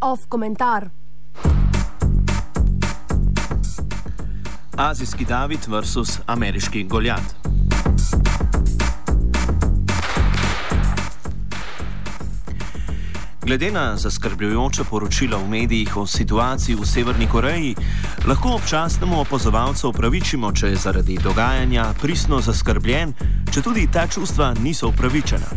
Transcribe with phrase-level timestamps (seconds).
[0.00, 0.90] Off komentar.
[4.76, 7.47] Azijski David versus ameriški Goljat.
[13.48, 17.74] Glede na zaskrbljujoče poročila v medijih o situaciji v Severni Koreji,
[18.26, 23.14] lahko občasnemu opozovalcu upravičimo, če je zaradi dogajanja pristno zaskrbljen,
[23.48, 25.48] če tudi ta čustva niso upravičena.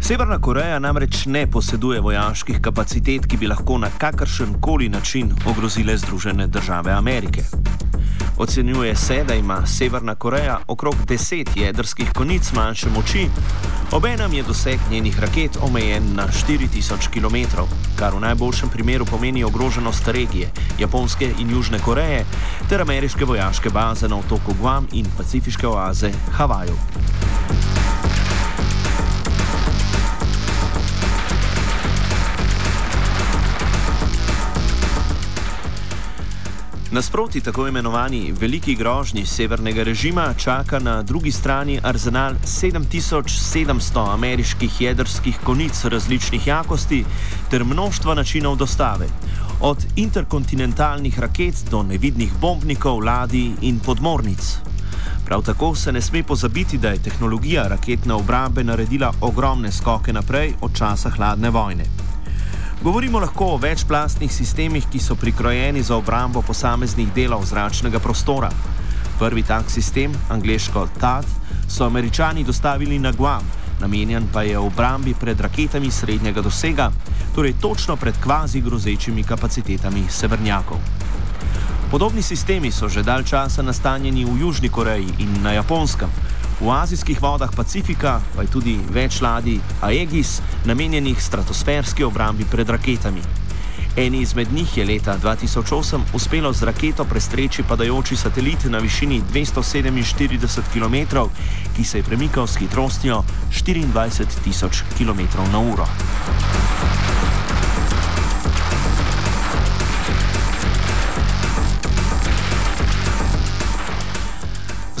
[0.00, 5.98] Severna Koreja namreč ne poseduje vojaških kapacitet, ki bi lahko na kakršen koli način ogrozile
[5.98, 7.44] Združene države Amerike.
[8.40, 13.26] Ocenjuje se, da ima Severna Koreja okrog 10 jedrskih konic manjše moči,
[13.92, 17.60] obenem je doseg njenih raket omejen na 4000 km,
[17.98, 22.24] kar v najboljšem primeru pomeni ogroženost regije Japonske in Južne Koreje
[22.68, 26.76] ter ameriške vojaške baze na otoku Guam in pacifiške oaze Havaju.
[36.92, 45.38] Nasproti tako imenovani veliki grožnji severnega režima čaka na drugi strani arzenal 7700 ameriških jedrskih
[45.44, 47.04] konic različnih jakosti
[47.50, 49.06] ter množstva načinov dostave,
[49.60, 54.58] od interkontinentalnih raket do nevidnih bombnikov, ladij in podmornic.
[55.24, 60.54] Prav tako se ne sme pozabiti, da je tehnologija raketne obrambe naredila ogromne skoke naprej
[60.60, 62.09] od časa hladne vojne.
[62.82, 68.48] Govorimo lahko o večplastnih sistemih, ki so prikrojeni za obrambo posameznih delov zračnega prostora.
[69.18, 71.26] Prvi tak sistem, angliško TAT,
[71.68, 73.44] so američani dostavili na Guam,
[73.80, 76.90] namenjen pa je obrambi pred raketami srednjega dosega,
[77.34, 80.78] torej točno pred kvazi grozečimi kapacitetami severnjakov.
[81.90, 86.08] Podobni sistemi so že dalj časa nastanjeni v Južni Koreji in na Japonskem.
[86.60, 93.24] V azijskih vodah Pacifika pa je tudi več ladij Aegis, namenjenih stratosferski obrambi pred raketami.
[93.96, 100.62] Eni izmed njih je leta 2008 uspelo z raketo prestreči padajoči satelit na višini 247
[100.72, 101.26] km,
[101.76, 106.99] ki se je premikal s hitrostjo 24 tisoč km/h.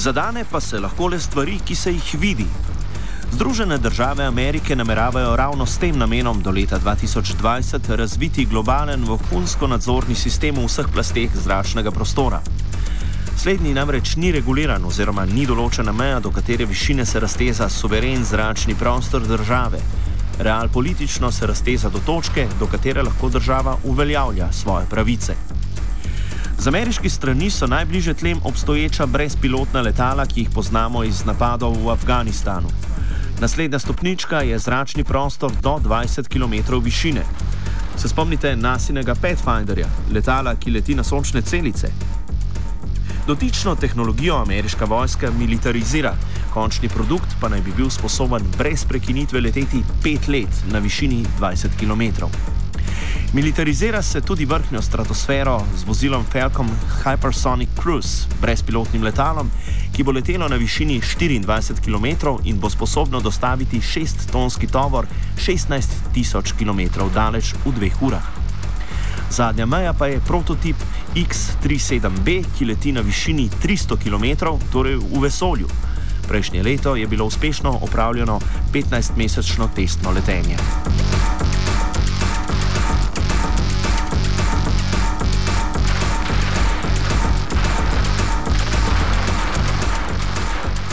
[0.00, 2.46] Zadane pa se lahko le stvari, ki se jih vidi.
[3.32, 10.14] Združene države Amerike nameravajo ravno s tem namenom do leta 2020 razviti globalen vohunsko nadzorni
[10.14, 12.40] sistem v vseh plasteh zračnega prostora.
[13.36, 18.74] Slednji namreč ni reguliran oziroma ni določena meja, do katere višine se razteza suveren zračni
[18.74, 19.82] prostor države.
[20.38, 25.36] Real politično se razteza do točke, do katere lahko država uveljavlja svoje pravice.
[26.60, 31.88] Z ameriški strani so najbližje tlem obstoječa brezpilotna letala, ki jih poznamo iz napadov v
[31.88, 32.68] Afganistanu.
[33.40, 37.22] Naslednja stopnička je zračni prostor do 20 km višine.
[37.96, 41.88] Se spomnite nasinega Pathfinderja, letala, ki leti na sončne celice?
[43.26, 46.12] Dotično tehnologijo ameriška vojska militarizira,
[46.52, 51.68] končni produkt pa naj bi bil sposoben brez prekinitve leteti 5 let na višini 20
[51.80, 52.28] km.
[53.32, 56.68] Militarizira se tudi vrhnjo stratosfero z vozilom Falcon
[57.04, 59.50] Hypersonic Cruise, brezpilotnim letalom,
[59.94, 62.06] ki bo letelo na višini 24 km
[62.44, 65.82] in bo sposobno dostaviti 6-tonski tovor 16
[66.14, 66.80] tisoč km
[67.14, 68.26] daleč v dveh urah.
[69.30, 70.76] Zadnja meja pa je prototip
[71.14, 75.68] X-37B, ki leti na višini 300 km, torej v vesolju.
[76.28, 78.40] Prejšnje leto je bilo uspešno opravljeno
[78.72, 80.56] 15-mesečno testno letenje.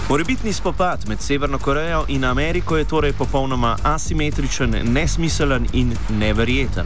[0.10, 6.86] Morebitni spopad med Severno Korejo in Ameriko je torej popolnoma asimetričen, nesmiselen in neverjeten.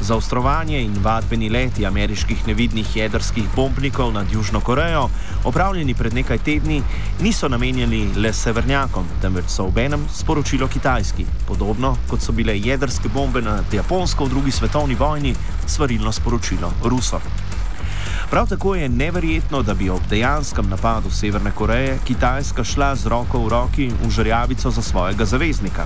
[0.00, 5.08] Zaostrovanje in vadbeni leti ameriških nevidnih jedrskih bombnikov nad Južno Korejo,
[5.44, 6.82] opravljeni pred nekaj tedni,
[7.20, 13.42] niso namenjeni le severnjakom, temveč so obenem sporočilo Kitajski, podobno kot so bile jedrske bombe
[13.42, 15.34] nad Japonsko v drugi svetovni vojni,
[15.66, 17.20] svarilno sporočilo Rusom.
[18.32, 23.38] Prav tako je neverjetno, da bi ob dejanskem napadu Severne Koreje Kitajska šla z roko
[23.38, 25.84] v roki v žrjavico za svojega zaveznika.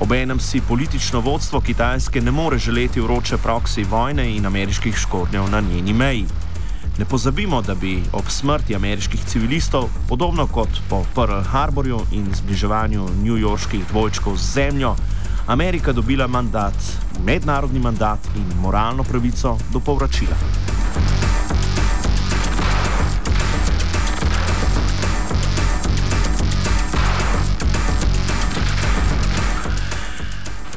[0.00, 5.60] Obenem si politično vodstvo Kitajske ne more želeti vroče proksi vojne in ameriških škornjev na
[5.60, 6.24] njeni meji.
[6.98, 13.08] Ne pozabimo, da bi ob smrti ameriških civilistov, podobno kot po Pearl Harborju in zbliževanju
[13.22, 14.96] newyorških dvojčkov z zemljo,
[15.46, 16.74] Amerika dobila mandat,
[17.24, 20.69] mednarodni mandat in moralno pravico do povračila.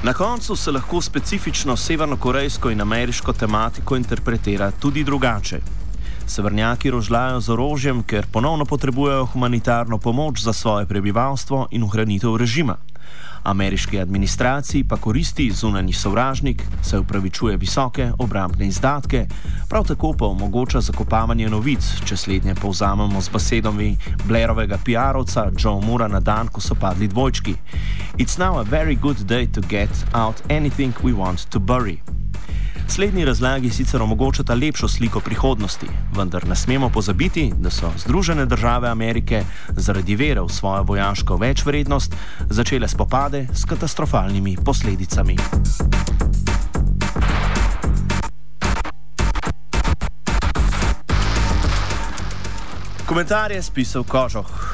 [0.04, 5.60] Na koncu se lahko specifično severno-korejsko in ameriško tematiko interpretira tudi drugače.
[6.28, 12.78] Severnjaki rožljajo z orožjem, ker ponovno potrebujejo humanitarno pomoč za svoje prebivalstvo in ohranitev režima.
[13.44, 19.28] Ameriški administraciji pa koristi zunanji sovražnik, se upravičuje visoke obrambne izdatke,
[19.70, 26.08] prav tako pa omogoča zakopavanje novic, če slednje povzamemo z besedami Blairovega PR-ovca Joe Mura
[26.08, 27.56] na dan, ko so padli dvojčki.
[28.18, 32.23] It's now a very good day to get out anything we want to bury.
[32.94, 38.90] Slednji razlagi sicer omogočata lepšo sliko prihodnosti, vendar ne smemo pozabiti, da so Združene države
[38.90, 42.16] Amerike zaradi vere v svojo vojaško večvrednost
[42.50, 45.38] začele spopade s katastrofalnimi posledicami.
[53.06, 54.73] Komentar je spisal Kožoh.